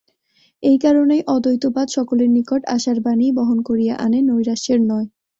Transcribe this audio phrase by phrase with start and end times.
[0.63, 5.07] এই কারণেই অদ্বৈতবাদ সকলের নিকট আশার বাণীই বহন করিয়া আনে, নৈরাশ্যের নয়।